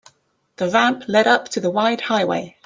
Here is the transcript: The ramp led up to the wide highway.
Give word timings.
The 0.55 0.67
ramp 0.67 1.03
led 1.07 1.27
up 1.27 1.47
to 1.49 1.59
the 1.59 1.69
wide 1.69 2.01
highway. 2.01 2.57